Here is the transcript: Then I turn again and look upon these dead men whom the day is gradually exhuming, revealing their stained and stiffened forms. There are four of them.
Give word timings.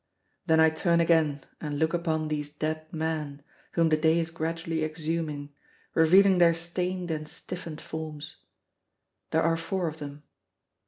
Then 0.47 0.59
I 0.59 0.71
turn 0.71 0.99
again 0.99 1.43
and 1.61 1.77
look 1.77 1.93
upon 1.93 2.27
these 2.27 2.49
dead 2.51 2.91
men 2.91 3.43
whom 3.73 3.89
the 3.89 3.97
day 3.97 4.17
is 4.17 4.31
gradually 4.31 4.83
exhuming, 4.83 5.53
revealing 5.93 6.39
their 6.39 6.55
stained 6.55 7.11
and 7.11 7.29
stiffened 7.29 7.81
forms. 7.81 8.37
There 9.29 9.43
are 9.43 9.57
four 9.57 9.87
of 9.87 9.97
them. 9.97 10.23